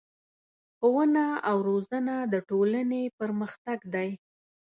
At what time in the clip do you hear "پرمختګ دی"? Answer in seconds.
3.19-4.09